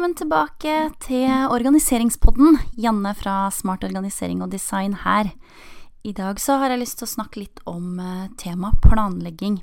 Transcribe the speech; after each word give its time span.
Velkommen 0.00 0.16
tilbake 0.16 0.74
til 1.04 1.28
organiseringspodden. 1.52 2.54
Janne 2.80 3.10
fra 3.12 3.50
Smart 3.52 3.82
organisering 3.84 4.38
og 4.40 4.48
design 4.48 4.94
her. 5.02 5.28
I 6.08 6.14
dag 6.16 6.38
så 6.40 6.54
har 6.56 6.72
jeg 6.72 6.80
lyst 6.80 6.96
til 7.02 7.04
å 7.04 7.10
snakke 7.10 7.42
litt 7.42 7.58
om 7.68 7.98
uh, 8.00 8.30
tema 8.40 8.70
planlegging. 8.80 9.58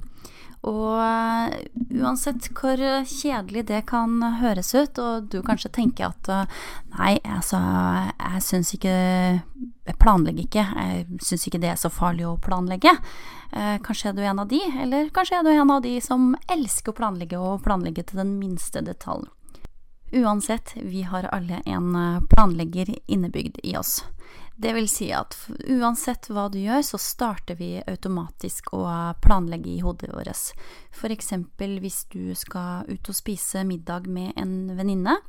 Og 0.61 0.99
uh, 1.01 1.55
uansett 1.89 2.51
hvor 2.53 2.77
kjedelig 3.09 3.63
det 3.71 3.79
kan 3.89 4.21
høres 4.37 4.69
ut, 4.77 5.01
og 5.01 5.25
du 5.33 5.39
kanskje 5.41 5.71
tenker 5.73 6.11
at 6.11 6.29
uh, 6.29 6.59
nei, 6.99 7.15
altså, 7.25 7.57
jeg 8.13 8.43
syns 8.45 8.75
ikke 8.77 8.93
Jeg 8.93 9.97
planlegger 9.97 10.43
ikke. 10.43 10.67
Jeg 10.83 11.23
syns 11.31 11.47
ikke 11.49 11.63
det 11.65 11.71
er 11.71 11.81
så 11.81 11.89
farlig 11.89 12.27
å 12.29 12.35
planlegge. 12.37 12.93
kanskje 13.57 14.11
er 14.11 14.13
du 14.13 14.21
en 14.21 14.43
av 14.45 14.53
de, 14.53 14.61
eller 14.83 15.09
kanskje 15.09 15.39
er 15.39 15.49
du 15.49 15.49
en 15.49 15.73
av 15.79 15.81
de 15.81 15.97
som 15.97 16.35
elsker 16.45 16.93
å 16.93 16.99
planlegge 17.01 17.41
og 17.41 17.63
planlegge 17.65 18.05
til 18.05 18.21
den 18.21 18.37
minste 18.37 18.85
detalj. 18.85 19.25
Uansett, 20.11 20.73
vi 20.79 21.01
har 21.03 21.27
alle 21.35 21.61
en 21.65 21.95
planlegger 22.29 22.95
innebygd 23.11 23.59
i 23.63 23.77
oss. 23.77 24.05
Det 24.59 24.73
vil 24.73 24.87
si 24.89 25.11
at 25.13 25.35
uansett 25.69 26.31
hva 26.33 26.47
du 26.49 26.57
gjør, 26.57 26.81
så 26.81 26.97
starter 26.97 27.59
vi 27.59 27.75
automatisk 27.77 28.71
å 28.73 28.85
planlegge 29.21 29.69
i 29.69 29.83
hodet 29.85 30.09
vårt. 30.09 30.53
For 30.95 31.13
eksempel 31.13 31.75
hvis 31.83 32.05
du 32.09 32.33
skal 32.33 32.87
ut 32.89 33.11
og 33.11 33.17
spise 33.19 33.61
middag 33.67 34.07
med 34.09 34.33
en 34.39 34.71
venninne, 34.79 35.19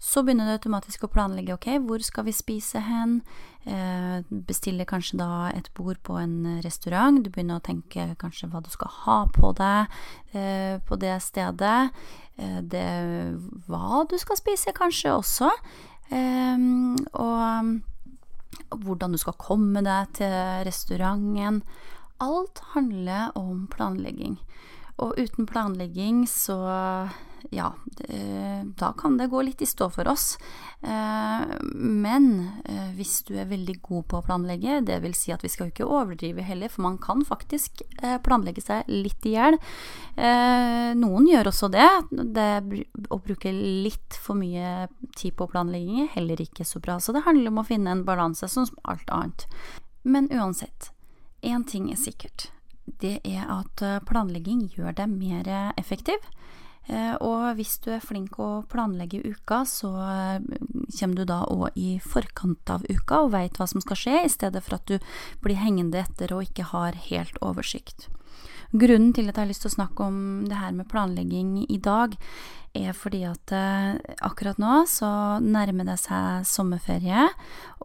så 0.00 0.22
begynner 0.22 0.46
du 0.46 0.54
automatisk 0.54 1.04
å 1.04 1.10
planlegge 1.12 1.56
ok, 1.58 1.66
hvor 1.82 2.00
skal 2.06 2.24
vi 2.28 2.32
spise 2.32 2.80
hen, 2.86 3.18
eh, 3.20 3.49
bestiller 3.64 4.88
kanskje 4.88 5.18
da 5.20 5.50
et 5.52 5.68
bord 5.76 5.98
på 6.06 6.16
en 6.16 6.60
restaurant, 6.64 7.20
du 7.20 7.28
begynner 7.30 7.60
å 7.60 7.64
tenke 7.64 8.06
kanskje 8.20 8.48
hva 8.48 8.62
du 8.64 8.70
skal 8.72 8.90
ha 9.04 9.18
på 9.34 9.52
deg 9.58 9.92
eh, 10.32 10.80
på 10.86 10.96
det 11.00 11.18
stedet, 11.20 11.90
eh, 12.40 12.58
det, 12.62 12.86
hva 13.68 14.02
du 14.08 14.16
skal 14.18 14.40
spise 14.40 14.72
kanskje 14.76 15.12
også, 15.12 15.50
eh, 16.08 16.66
og 17.20 18.80
hvordan 18.80 19.12
du 19.12 19.20
skal 19.20 19.38
komme 19.40 19.82
deg 19.84 20.12
til 20.20 20.36
restauranten. 20.66 21.62
Alt 22.20 22.60
handler 22.74 23.32
om 23.38 23.66
planlegging. 23.72 24.38
Og 25.00 25.16
uten 25.16 25.48
planlegging 25.48 26.26
så 26.28 26.58
ja, 27.50 27.72
da 28.80 28.92
kan 28.98 29.16
det 29.18 29.30
gå 29.32 29.42
litt 29.42 29.62
i 29.62 29.68
stå 29.68 29.88
for 29.92 30.08
oss. 30.08 30.36
Eh, 30.82 31.56
men 31.74 32.26
eh, 32.64 32.92
hvis 32.96 33.20
du 33.28 33.34
er 33.38 33.50
veldig 33.50 33.76
god 33.84 34.06
på 34.08 34.20
å 34.20 34.24
planlegge, 34.24 34.78
det 34.88 35.00
vil 35.04 35.14
si 35.16 35.32
at 35.34 35.44
vi 35.44 35.50
skal 35.52 35.68
ikke 35.70 35.88
overdrive 35.88 36.44
heller, 36.46 36.72
for 36.72 36.86
man 36.86 36.98
kan 37.02 37.24
faktisk 37.26 37.82
eh, 38.00 38.16
planlegge 38.24 38.64
seg 38.64 38.88
litt 38.88 39.26
i 39.28 39.34
hjel. 39.36 39.58
Noen 41.00 41.26
gjør 41.28 41.48
også 41.52 41.70
det. 41.72 41.88
det. 42.34 42.48
Å 43.08 43.18
bruke 43.24 43.52
litt 43.54 44.16
for 44.20 44.36
mye 44.36 44.88
tid 45.16 45.36
på 45.38 45.48
planlegging 45.50 46.04
er 46.04 46.14
heller 46.16 46.40
ikke 46.42 46.66
så 46.68 46.80
bra. 46.82 46.98
Så 47.00 47.14
det 47.16 47.24
handler 47.24 47.52
om 47.52 47.62
å 47.62 47.66
finne 47.68 47.94
en 47.94 48.06
balanse, 48.08 48.48
som 48.50 48.68
alt 48.88 49.08
annet. 49.14 49.46
Men 50.02 50.28
uansett, 50.32 50.90
én 51.44 51.64
ting 51.68 51.88
er 51.92 52.00
sikkert 52.00 52.50
det 53.00 53.20
er 53.24 53.44
at 53.46 53.82
eh, 53.86 54.00
planlegging 54.02 54.64
gjør 54.74 54.96
deg 54.98 55.12
mer 55.14 55.46
effektiv. 55.78 56.18
Eh, 56.90 57.14
og 57.22 57.54
hvis 57.58 57.76
du 57.84 57.90
er 57.94 58.02
flink 58.02 58.38
å 58.42 58.64
planlegge 58.70 59.22
uka, 59.22 59.62
så 59.68 59.90
eh, 60.02 60.38
kommer 60.98 61.20
du 61.20 61.24
da 61.28 61.42
òg 61.46 61.76
i 61.78 61.98
forkant 62.02 62.72
av 62.72 62.86
uka 62.90 63.22
og 63.24 63.34
veit 63.36 63.60
hva 63.60 63.68
som 63.70 63.82
skal 63.84 64.00
skje, 64.00 64.16
i 64.26 64.32
stedet 64.32 64.62
for 64.66 64.80
at 64.80 64.90
du 64.90 64.96
blir 65.44 65.60
hengende 65.60 66.02
etter 66.02 66.34
og 66.34 66.48
ikke 66.48 66.70
har 66.72 66.98
helt 67.06 67.38
oversikt. 67.46 68.08
Grunnen 68.70 69.14
til 69.14 69.26
at 69.28 69.36
jeg 69.36 69.42
har 69.42 69.50
lyst 69.50 69.64
til 69.66 69.70
å 69.72 69.78
snakke 69.78 70.06
om 70.06 70.18
det 70.50 70.58
her 70.58 70.74
med 70.74 70.88
planlegging 70.90 71.60
i 71.66 71.78
dag, 71.82 72.16
er 72.74 72.94
fordi 72.94 73.24
at 73.26 73.54
eh, 73.54 73.94
akkurat 74.26 74.58
nå 74.62 74.82
så 74.90 75.38
nærmer 75.42 75.86
det 75.86 75.98
seg 76.02 76.46
sommerferie, 76.46 77.28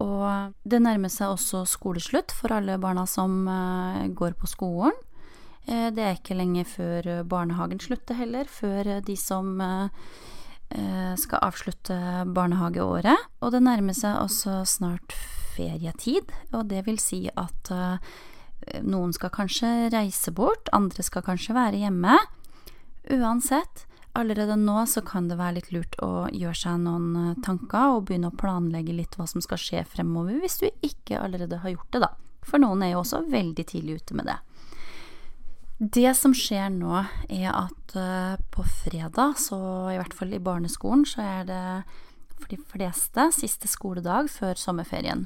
og 0.01 0.53
det 0.65 0.81
nærmer 0.81 1.13
seg 1.13 1.33
også 1.33 1.65
skoleslutt 1.69 2.33
for 2.33 2.53
alle 2.57 2.77
barna 2.81 3.05
som 3.09 3.43
går 4.17 4.37
på 4.41 4.49
skolen. 4.49 4.97
Eh, 5.67 5.89
det 5.95 6.03
er 6.03 6.17
ikke 6.17 6.37
lenge 6.37 6.65
før 6.69 7.23
barnehagen 7.29 7.81
slutter 7.83 8.19
heller, 8.19 8.49
før 8.49 8.99
de 9.05 9.17
som 9.19 9.57
skal 11.15 11.43
avslutte 11.45 11.93
barnehageåret. 12.33 13.27
Og 13.45 13.51
det 13.53 13.59
nærmer 13.61 13.93
seg 13.93 14.17
også 14.17 14.63
snart 14.65 15.13
ferietid, 15.53 16.33
og 16.57 16.65
det 16.71 16.81
vil 16.87 16.97
si 16.97 17.19
at 17.29 17.69
noen 18.81 19.13
skal 19.13 19.29
kanskje 19.29 19.91
reise 19.93 20.33
bort, 20.35 20.71
andre 20.73 21.05
skal 21.05 21.23
kanskje 21.27 21.53
være 21.55 21.83
hjemme. 21.83 22.17
Uansett, 23.13 23.85
allerede 24.15 24.55
nå 24.55 24.85
så 24.89 25.03
kan 25.05 25.27
det 25.29 25.37
være 25.39 25.59
litt 25.59 25.71
lurt 25.75 25.97
å 26.03 26.27
gjøre 26.33 26.57
seg 26.57 26.81
noen 26.85 27.09
eh, 27.19 27.39
tanker 27.45 27.97
og 27.97 28.05
begynne 28.07 28.31
å 28.31 28.37
planlegge 28.39 28.95
litt 28.95 29.17
hva 29.19 29.27
som 29.29 29.43
skal 29.43 29.61
skje 29.61 29.83
fremover, 29.91 30.39
hvis 30.41 30.59
du 30.63 30.69
ikke 30.85 31.19
allerede 31.21 31.61
har 31.63 31.75
gjort 31.75 31.91
det, 31.93 32.05
da. 32.07 32.11
For 32.45 32.61
noen 32.61 32.83
er 32.85 32.93
jo 32.93 33.01
også 33.01 33.23
veldig 33.31 33.65
tidlig 33.67 33.99
ute 34.01 34.17
med 34.17 34.29
det. 34.29 34.37
Det 35.75 36.07
som 36.15 36.31
skjer 36.31 36.69
nå, 36.71 37.01
er 37.27 37.49
at 37.51 37.95
uh, 37.99 38.39
på 38.55 38.63
fredag, 38.63 39.35
så 39.35 39.57
i 39.91 39.97
hvert 39.99 40.13
fall 40.15 40.31
i 40.31 40.39
barneskolen, 40.39 41.03
så 41.03 41.23
er 41.23 41.47
det 41.49 41.63
for 42.39 42.51
de 42.51 42.59
fleste 42.71 43.25
siste 43.35 43.67
skoledag 43.67 44.29
før 44.31 44.55
sommerferien. 44.55 45.25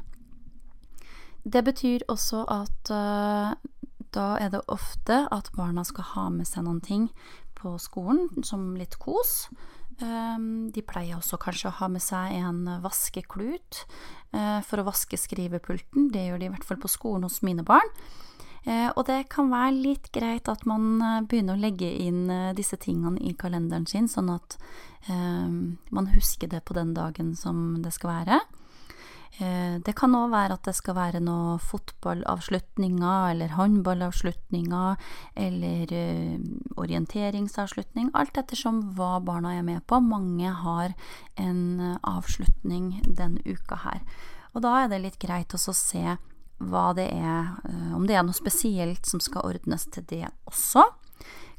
Det 1.45 1.61
betyr 1.65 2.07
også 2.09 2.47
at 2.49 2.89
uh, 2.89 3.53
da 4.09 4.25
er 4.41 4.49
det 4.49 4.63
ofte 4.73 5.21
at 5.29 5.51
barna 5.53 5.83
skal 5.85 6.07
ha 6.15 6.23
med 6.33 6.49
seg 6.49 6.65
noen 6.65 6.81
ting 6.81 7.05
på 7.59 7.75
skolen, 7.77 8.41
som 8.41 8.71
litt 8.79 8.97
kos. 8.97 9.51
Um, 10.01 10.71
de 10.73 10.81
pleier 10.81 11.19
også 11.19 11.37
kanskje 11.37 11.69
å 11.69 11.77
ha 11.77 11.91
med 11.93 12.01
seg 12.01 12.39
en 12.39 12.63
vaskeklut 12.81 13.83
for 14.29 14.77
å 14.77 14.85
vaske 14.85 15.17
skrivepulten. 15.17 16.11
Det 16.13 16.27
gjør 16.27 16.41
de 16.41 16.45
i 16.45 16.51
hvert 16.53 16.65
fall 16.65 16.77
på 16.81 16.89
skolen 16.89 17.25
hos 17.25 17.39
mine 17.45 17.65
barn. 17.65 17.89
Uh, 18.67 18.89
og 18.95 19.05
det 19.07 19.23
kan 19.31 19.51
være 19.51 19.75
litt 19.77 20.11
greit 20.15 20.49
at 20.51 20.65
man 20.69 20.99
begynner 21.29 21.55
å 21.55 21.63
legge 21.63 21.89
inn 22.03 22.27
disse 22.57 22.77
tingene 22.81 23.21
i 23.23 23.33
kalenderen 23.39 23.87
sin, 23.89 24.07
sånn 24.11 24.31
at 24.35 24.59
man 25.07 26.09
husker 26.11 26.49
det 26.51 26.59
på 26.67 26.75
den 26.75 26.91
dagen 26.93 27.31
som 27.39 27.79
det 27.81 27.93
skal 27.95 28.11
være. 28.11 28.39
Eh, 29.39 29.77
det 29.85 29.93
kan 29.95 30.15
òg 30.17 30.33
være 30.33 30.57
at 30.57 30.65
det 30.67 30.73
skal 30.75 30.97
være 30.97 31.21
noen 31.23 31.61
fotballavslutninger 31.63 33.29
eller 33.31 33.53
håndballavslutninger 33.55 35.13
eller 35.45 35.93
eh, 35.95 36.41
orienteringsavslutning, 36.75 38.09
alt 38.19 38.41
ettersom 38.41 38.81
hva 38.97 39.19
barna 39.23 39.53
er 39.55 39.63
med 39.63 39.85
på. 39.87 40.01
Mange 40.03 40.51
har 40.63 40.91
en 41.39 41.61
eh, 41.79 41.95
avslutning 42.03 42.97
den 43.05 43.39
uka 43.45 43.79
her. 43.85 44.03
Og 44.51 44.65
da 44.65 44.75
er 44.81 44.91
det 44.91 45.03
litt 45.05 45.21
greit 45.21 45.55
å 45.55 45.61
se 45.61 46.17
hva 46.59 46.89
det 46.97 47.07
er, 47.15 47.53
om 47.95 48.03
det 48.07 48.17
er 48.19 48.25
noe 48.27 48.35
spesielt 48.35 49.07
som 49.07 49.21
skal 49.23 49.47
ordnes 49.47 49.85
til 49.93 50.03
det 50.09 50.25
også. 50.49 50.83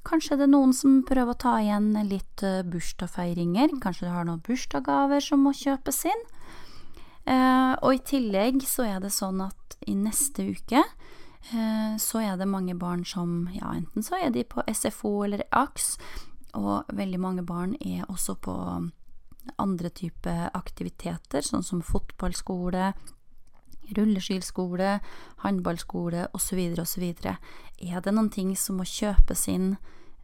Kanskje 0.07 0.37
det 0.41 0.47
er 0.47 0.53
noen 0.53 0.75
som 0.77 1.01
prøver 1.09 1.35
å 1.35 1.41
ta 1.41 1.55
igjen 1.61 1.93
litt 2.09 2.45
bursdagsfeiringer. 2.73 3.75
Kanskje 3.81 4.09
du 4.09 4.13
har 4.13 4.29
noen 4.29 4.43
bursdagsgaver 4.45 5.25
som 5.25 5.45
må 5.45 5.53
kjøpes 5.57 6.05
inn. 6.09 6.23
Eh, 7.29 7.73
og 7.85 7.95
i 7.95 8.03
tillegg 8.05 8.63
så 8.67 8.87
er 8.89 9.03
det 9.03 9.13
sånn 9.13 9.43
at 9.45 9.77
i 9.89 9.95
neste 9.97 10.47
uke 10.51 10.81
eh, 10.81 11.93
så 12.01 12.23
er 12.25 12.39
det 12.41 12.49
mange 12.49 12.75
barn 12.81 13.05
som 13.07 13.45
ja, 13.55 13.75
enten 13.77 14.05
så 14.05 14.19
er 14.19 14.33
de 14.35 14.45
på 14.49 14.65
SFO 14.67 15.21
eller 15.27 15.45
AKS, 15.53 15.93
og 16.59 16.89
veldig 16.97 17.21
mange 17.23 17.45
barn 17.47 17.77
er 17.79 18.09
også 18.09 18.35
på 18.43 18.55
andre 19.61 19.91
typer 19.95 20.49
aktiviteter, 20.57 21.45
sånn 21.45 21.65
som 21.65 21.85
fotballskole, 21.85 22.93
rulleskilskole, 23.99 24.99
håndballskole 25.45 26.29
osv. 26.37 26.61
osv. 26.81 27.07
Er 27.21 28.05
det 28.05 28.15
noen 28.15 28.31
ting 28.31 28.53
som 28.59 28.81
må 28.81 28.89
kjøpes 28.89 29.49
inn 29.53 29.75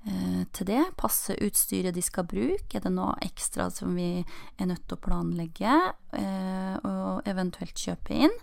Eh, 0.06 0.42
til 0.54 0.68
det. 0.68 0.82
Passe 0.94 1.34
utstyret 1.42 1.94
de 1.96 2.02
skal 2.04 2.28
bruke. 2.30 2.78
Er 2.78 2.84
det 2.84 2.92
noe 2.94 3.16
ekstra 3.26 3.66
som 3.74 3.96
vi 3.98 4.22
er 4.22 4.68
nødt 4.70 4.84
til 4.86 4.94
å 4.94 5.02
planlegge 5.02 5.72
eh, 6.14 6.76
og 6.86 7.26
eventuelt 7.26 7.74
kjøpe 7.74 8.14
inn? 8.14 8.36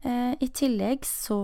Eh, 0.00 0.32
I 0.40 0.48
tillegg 0.56 1.04
så 1.04 1.36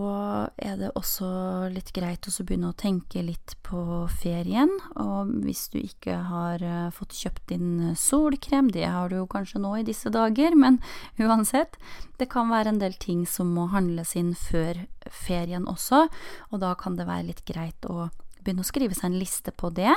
er 0.56 0.78
det 0.80 0.94
også 0.96 1.26
litt 1.74 1.90
greit 1.96 2.24
å 2.24 2.32
begynne 2.40 2.70
å 2.72 2.76
tenke 2.78 3.20
litt 3.20 3.52
på 3.66 4.06
ferien. 4.22 4.72
Og 4.96 5.34
hvis 5.44 5.66
du 5.74 5.78
ikke 5.82 6.16
har 6.30 6.64
fått 6.96 7.16
kjøpt 7.18 7.46
din 7.52 7.92
solkrem, 8.00 8.70
det 8.72 8.86
har 8.88 9.12
du 9.12 9.18
jo 9.18 9.28
kanskje 9.28 9.60
nå 9.60 9.74
i 9.80 9.86
disse 9.86 10.12
dager, 10.12 10.56
men 10.62 10.80
uansett. 11.20 11.76
Det 12.16 12.30
kan 12.32 12.48
være 12.52 12.72
en 12.72 12.80
del 12.80 12.96
ting 12.96 13.26
som 13.28 13.52
må 13.52 13.68
handles 13.74 14.16
inn 14.16 14.32
før 14.32 14.86
ferien 15.12 15.68
også, 15.68 16.06
og 16.50 16.62
da 16.62 16.72
kan 16.78 16.96
det 16.96 17.06
være 17.06 17.28
litt 17.28 17.44
greit 17.46 17.84
å 17.84 18.08
begynne 18.40 18.64
å 18.64 18.68
skrive 18.68 18.96
seg 18.96 19.10
en 19.10 19.20
liste 19.20 19.52
på 19.52 19.72
det, 19.74 19.92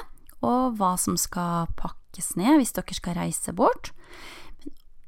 og 0.45 0.75
hva 0.79 0.95
som 0.99 1.17
skal 1.19 1.69
pakkes 1.79 2.33
ned 2.39 2.59
hvis 2.59 2.75
dere 2.75 2.97
skal 2.97 3.17
reise 3.19 3.53
bort. 3.55 3.93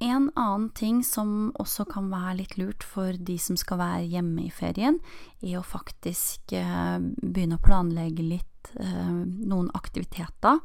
En 0.01 0.31
annen 0.33 0.69
ting 0.73 1.03
som 1.05 1.51
også 1.61 1.85
kan 1.85 2.07
være 2.09 2.39
litt 2.39 2.55
lurt 2.57 2.81
for 2.81 3.13
de 3.13 3.35
som 3.37 3.57
skal 3.59 3.77
være 3.77 4.07
hjemme 4.09 4.47
i 4.47 4.53
ferien, 4.53 4.97
er 5.45 5.59
å 5.59 5.65
faktisk 5.65 6.55
eh, 6.57 6.97
begynne 7.21 7.59
å 7.59 7.61
planlegge 7.61 8.25
litt 8.25 8.71
eh, 8.81 9.11
noen 9.45 9.69
aktiviteter. 9.77 10.57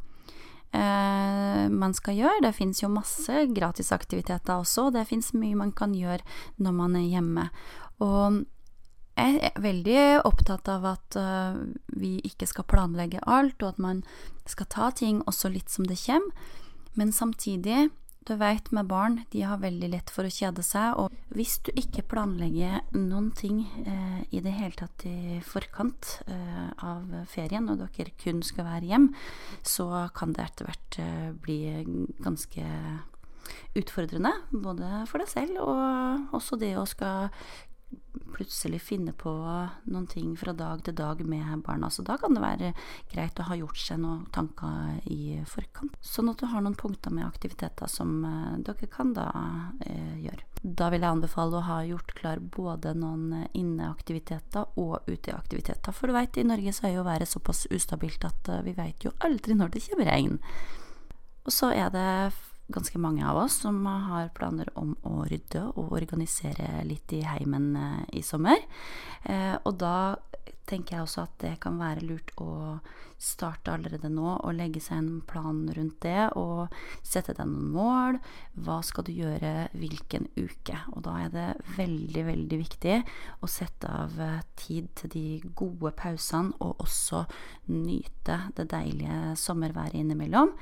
eh, 0.73 1.69
man 1.69 1.93
skal 1.93 2.17
gjøre. 2.17 2.47
Det 2.47 2.55
fins 2.57 2.81
jo 2.81 2.89
masse 2.89 3.45
gratisaktiviteter 3.53 4.57
også, 4.57 4.89
og 4.89 4.97
det 4.97 5.05
fins 5.11 5.35
mye 5.37 5.59
man 5.59 5.75
kan 5.77 5.93
gjøre 5.93 6.25
når 6.57 6.79
man 6.81 6.97
er 6.97 7.05
hjemme. 7.05 7.47
Og 8.01 8.41
jeg 9.21 9.37
er 9.51 9.61
veldig 9.61 10.01
opptatt 10.29 10.69
av 10.69 10.85
at 10.85 11.17
vi 11.97 12.19
ikke 12.29 12.45
skal 12.49 12.67
planlegge 12.69 13.23
alt, 13.25 13.63
og 13.63 13.69
at 13.69 13.79
man 13.81 14.03
skal 14.45 14.69
ta 14.69 14.91
ting 14.93 15.23
også 15.25 15.49
litt 15.53 15.73
som 15.73 15.89
det 15.89 15.97
kommer. 16.03 16.53
Men 16.97 17.13
samtidig 17.13 17.89
du 18.27 18.35
veit, 18.41 18.71
med 18.75 18.89
barn, 18.91 19.21
de 19.33 19.43
har 19.47 19.61
veldig 19.63 19.91
lett 19.93 20.11
for 20.13 20.27
å 20.27 20.33
kjede 20.33 20.65
seg, 20.67 20.99
og 20.99 21.15
hvis 21.37 21.57
du 21.67 21.71
ikke 21.79 22.05
planlegger 22.11 22.83
noen 22.97 23.31
ting 23.39 23.63
eh, 23.87 24.21
i 24.35 24.43
det 24.45 24.55
hele 24.57 24.77
tatt 24.79 25.07
i 25.09 25.39
forkant 25.47 26.17
eh, 26.27 26.71
av 26.83 27.13
ferien, 27.31 27.69
og 27.71 27.83
dere 27.83 28.15
kun 28.21 28.43
skal 28.47 28.69
være 28.69 28.91
hjem, 28.91 29.11
så 29.67 30.07
kan 30.17 30.35
det 30.37 30.47
etter 30.47 30.71
hvert 30.71 30.99
eh, 31.03 31.29
bli 31.47 31.61
ganske 32.25 32.67
utfordrende, 33.79 34.33
både 34.51 35.05
for 35.11 35.23
deg 35.23 35.31
selv 35.31 35.61
og 35.63 36.35
også 36.37 36.59
det 36.61 36.73
å 36.79 36.87
skal 36.89 37.29
plutselig 38.37 38.83
finne 38.83 39.13
på 39.13 39.33
noen 39.85 40.07
ting 40.07 40.35
fra 40.37 40.53
dag 40.53 40.83
til 40.85 40.95
dag 40.97 41.23
med 41.25 41.63
barna. 41.65 41.89
Så 41.91 42.05
da 42.05 42.19
kan 42.21 42.35
det 42.37 42.43
være 42.43 42.73
greit 43.13 43.39
å 43.41 43.47
ha 43.49 43.57
gjort 43.57 43.81
seg 43.81 44.01
noen 44.03 44.27
tanker 44.35 44.99
i 45.13 45.39
forkant. 45.49 45.97
Sånn 46.05 46.29
at 46.33 46.43
du 46.43 46.49
har 46.51 46.65
noen 46.65 46.77
punkter 46.77 47.15
med 47.15 47.27
aktiviteter 47.27 47.89
som 47.91 48.19
uh, 48.27 48.59
dere 48.61 48.91
kan 48.93 49.15
da 49.17 49.31
eh, 49.87 50.19
gjøre. 50.27 50.45
Da 50.61 50.91
vil 50.93 51.05
jeg 51.05 51.15
anbefale 51.17 51.59
å 51.59 51.67
ha 51.69 51.79
gjort 51.87 52.13
klar 52.19 52.41
både 52.41 52.93
noen 52.99 53.47
inneaktiviteter 53.57 54.77
og 54.83 55.07
uteaktiviteter. 55.07 55.95
For 55.95 56.11
du 56.11 56.17
veit, 56.17 56.37
i 56.37 56.47
Norge 56.47 56.75
så 56.77 56.89
er 56.89 56.99
jo 56.99 57.07
været 57.07 57.31
såpass 57.31 57.67
ustabilt 57.71 58.27
at 58.29 58.53
uh, 58.53 58.61
vi 58.67 58.77
veit 58.77 59.07
jo 59.07 59.15
aldri 59.25 59.57
når 59.57 59.73
det 59.77 59.87
kommer 59.89 60.13
regn. 60.13 60.37
Og 61.47 61.55
så 61.55 61.71
er 61.73 61.89
det 61.95 62.11
ganske 62.69 62.99
mange 62.99 63.27
av 63.27 63.39
oss 63.45 63.61
som 63.63 63.79
har 63.87 64.33
planer 64.35 64.71
om 64.75 64.97
å 65.07 65.25
rydde 65.29 65.63
og 65.77 65.95
organisere 65.95 66.83
litt 66.87 67.13
i 67.15 67.23
heimen 67.27 67.75
eh, 67.79 68.05
i 68.21 68.23
sommer. 68.27 68.59
Eh, 69.25 69.55
og 69.63 69.79
da 69.81 70.17
tenker 70.67 70.97
jeg 70.97 71.07
også 71.07 71.25
at 71.27 71.35
det 71.43 71.53
kan 71.63 71.77
være 71.79 72.03
lurt 72.07 72.33
å 72.43 72.79
starte 73.23 73.73
allerede 73.73 74.11
nå 74.13 74.33
og 74.35 74.57
legge 74.59 74.81
seg 74.83 74.99
en 74.99 75.21
plan 75.29 75.63
rundt 75.73 76.01
det 76.05 76.27
og 76.37 76.75
sette 77.07 77.37
deg 77.37 77.49
noen 77.49 77.71
mål. 77.73 78.19
Hva 78.67 78.81
skal 78.85 79.07
du 79.07 79.13
gjøre 79.15 79.69
hvilken 79.79 80.27
uke? 80.37 80.81
Og 80.93 81.05
da 81.07 81.17
er 81.25 81.31
det 81.33 81.47
veldig, 81.79 82.25
veldig 82.31 82.59
viktig 82.61 82.97
å 83.41 83.51
sette 83.51 83.93
av 84.03 84.19
eh, 84.21 84.43
tid 84.59 84.91
til 84.99 85.15
de 85.15 85.27
gode 85.57 85.95
pausene 85.97 86.57
og 86.59 86.83
også 86.85 87.25
nyte 87.71 88.43
det 88.59 88.69
deilige 88.75 89.37
sommerværet 89.41 89.97
innimellom. 90.03 90.53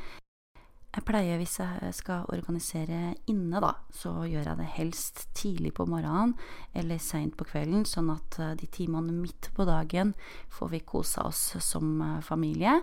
Jeg 0.94 1.02
pleier, 1.08 1.41
hvis 1.41 1.56
jeg 1.58 1.94
skal 1.96 2.29
organisere 2.31 3.17
inne, 3.26 3.58
da, 3.58 3.73
så 3.91 4.12
gjør 4.31 4.46
jeg 4.46 4.58
det 4.61 4.67
helst 4.76 5.25
tidlig 5.35 5.73
på 5.75 5.88
morgenen 5.91 6.37
eller 6.70 7.00
seint 7.02 7.35
på 7.35 7.49
kvelden, 7.49 7.82
sånn 7.88 8.12
at 8.14 8.38
eh, 8.38 8.52
de 8.61 8.69
timene 8.70 9.11
midt 9.17 9.50
på 9.56 9.67
dagen 9.67 10.12
får 10.55 10.70
vi 10.70 10.85
kosa 10.87 11.26
oss 11.26 11.43
som 11.67 11.99
eh, 11.99 12.20
familie. 12.23 12.76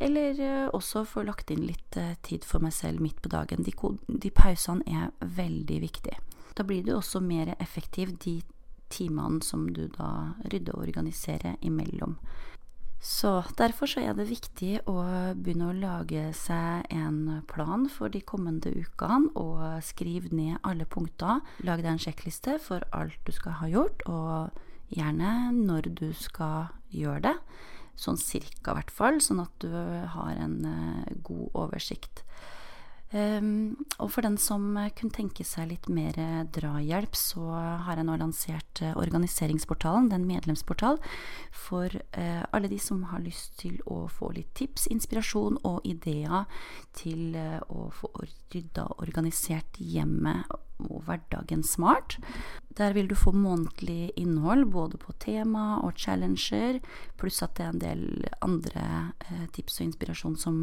Eller 0.00 0.40
eh, 0.40 0.70
også 0.72 1.04
få 1.04 1.26
lagt 1.28 1.52
inn 1.52 1.66
litt 1.68 2.00
tid 2.24 2.48
for 2.48 2.64
meg 2.64 2.72
selv 2.72 3.04
midt 3.04 3.20
på 3.20 3.34
dagen. 3.34 3.60
De, 3.66 3.76
de 4.08 4.32
pausene 4.32 4.88
er 4.88 5.12
veldig 5.20 5.82
viktige. 5.84 6.16
Da 6.56 6.64
blir 6.64 6.80
du 6.86 6.94
også 6.96 7.20
mer 7.20 7.52
effektiv 7.58 8.16
de 8.24 8.38
timene 8.88 9.44
som 9.44 9.68
du 9.68 9.84
da 9.92 10.32
rydder 10.48 10.78
og 10.78 10.88
organiserer 10.88 11.58
imellom. 11.60 12.16
Så 13.04 13.42
derfor 13.58 13.90
så 13.90 14.00
er 14.00 14.14
det 14.16 14.30
viktig 14.30 14.78
å 14.88 14.96
begynne 15.36 15.66
å 15.68 15.76
lage 15.76 16.22
seg 16.38 16.86
en 16.88 17.42
plan 17.50 17.84
for 17.92 18.08
de 18.08 18.22
kommende 18.24 18.72
ukene, 18.72 19.28
og 19.36 19.84
skrive 19.84 20.32
ned 20.32 20.56
alle 20.64 20.86
punkter. 20.88 21.42
Lag 21.68 21.84
deg 21.84 21.90
en 21.92 22.00
sjekkliste 22.00 22.56
for 22.64 22.86
alt 22.96 23.18
du 23.28 23.32
skal 23.36 23.58
ha 23.60 23.68
gjort, 23.68 24.00
og 24.08 24.56
gjerne 24.94 25.52
når 25.52 25.90
du 26.00 26.08
skal 26.16 26.72
gjøre 26.96 27.26
det. 27.28 27.34
Sånn 28.00 28.16
cirka, 28.18 28.72
i 28.72 28.80
hvert 28.80 28.94
fall, 28.94 29.20
sånn 29.20 29.44
at 29.44 29.52
du 29.60 29.68
har 29.70 30.40
en 30.40 30.56
eh, 30.66 31.12
god 31.28 31.60
oversikt. 31.66 32.24
Um, 33.14 33.76
og 34.02 34.08
for 34.10 34.26
den 34.26 34.34
som 34.42 34.72
kunne 34.98 35.14
tenke 35.14 35.44
seg 35.46 35.68
litt 35.70 35.86
mer 35.86 36.16
drahjelp, 36.50 37.14
så 37.14 37.44
har 37.86 38.00
jeg 38.00 38.08
nå 38.08 38.16
lansert 38.18 38.82
uh, 38.82 38.96
Organiseringsportalen. 38.98 40.08
den 40.10 40.26
medlemsportal 40.26 40.98
for 41.54 41.92
alle 42.14 42.68
de 42.68 42.78
som 42.78 43.02
har 43.10 43.22
lyst 43.22 43.54
til 43.60 43.78
å 43.90 44.04
få 44.10 44.32
litt 44.34 44.50
tips, 44.54 44.86
inspirasjon 44.90 45.58
og 45.64 45.84
ideer 45.86 46.44
til 46.96 47.36
å 47.68 47.88
få 47.94 48.10
rydda 48.52 48.86
og 48.90 49.02
organisert 49.06 49.78
hjemmet 49.78 50.50
og 50.82 51.04
hverdagen 51.06 51.62
smart. 51.62 52.18
Der 52.76 52.94
vil 52.94 53.08
du 53.08 53.14
få 53.14 53.32
månedlig 53.32 54.12
innhold 54.16 54.66
både 54.74 54.98
på 54.98 55.14
tema 55.22 55.80
og 55.82 55.98
challenger, 55.98 56.80
pluss 57.18 57.42
at 57.46 57.56
det 57.58 57.64
er 57.64 57.72
en 57.72 57.82
del 57.82 58.04
andre 58.42 58.84
tips 59.54 59.80
og 59.80 59.88
inspirasjon 59.88 60.36
som 60.40 60.60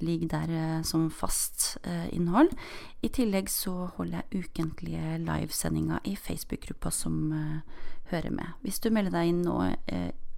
ligger 0.00 0.28
der 0.28 0.54
eh, 0.54 0.82
som 0.82 1.10
fast 1.10 1.78
eh, 1.82 2.14
innhold. 2.14 2.54
I 3.02 3.08
tillegg 3.08 3.50
så 3.50 3.90
holder 3.96 4.22
jeg 4.22 4.44
ukentlige 4.44 5.18
livesendinger 5.22 6.02
i 6.04 6.16
Facebook-gruppa 6.16 6.90
som 6.90 7.32
eh, 7.32 7.84
hører 8.10 8.30
med. 8.30 8.56
Hvis 8.62 8.80
du 8.80 8.90
melder 8.90 9.14
deg 9.14 9.30
inn 9.30 9.44
nå 9.46 9.60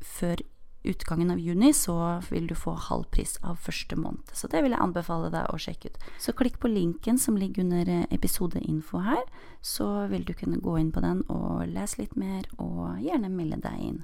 før 0.07 0.41
utgangen 0.87 1.33
av 1.35 1.41
juni, 1.43 1.73
så 1.75 2.21
vil 2.31 2.47
du 2.47 2.55
få 2.55 2.77
halv 2.79 3.09
pris 3.11 3.35
av 3.43 3.59
første 3.59 3.97
måned. 3.99 4.23
Så 4.39 4.47
det 4.47 4.61
vil 4.63 4.71
jeg 4.71 4.83
anbefale 4.85 5.33
deg 5.35 5.51
å 5.51 5.59
sjekke 5.59 5.91
ut. 5.91 6.05
Så 6.23 6.35
klikk 6.39 6.61
på 6.63 6.71
linken 6.71 7.19
som 7.19 7.35
ligger 7.37 7.65
under 7.65 8.07
episodeinfo 8.15 9.03
her, 9.03 9.25
så 9.67 10.07
vil 10.13 10.23
du 10.29 10.31
kunne 10.39 10.63
gå 10.63 10.77
inn 10.79 10.93
på 10.95 11.03
den 11.03 11.25
og 11.27 11.67
lese 11.73 12.05
litt 12.05 12.15
mer, 12.15 12.47
og 12.63 13.03
gjerne 13.03 13.33
melde 13.35 13.59
deg 13.67 13.83
inn. 13.83 13.99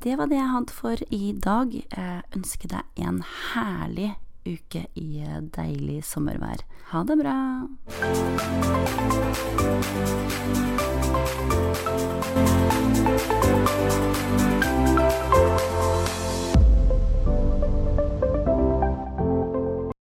Det 0.00 0.14
var 0.16 0.30
det 0.30 0.38
jeg 0.38 0.54
hadde 0.54 0.72
for 0.72 1.04
i 1.10 1.32
dag. 1.34 1.72
Jeg 1.74 2.22
ønsker 2.38 2.70
deg 2.70 3.04
en 3.04 3.20
herlig 3.50 4.12
uke 4.48 4.86
i 4.96 5.24
deilig 5.56 6.02
sommervær. 6.08 6.64
Ha 6.92 7.04
det 7.08 7.18
bra! 7.20 7.38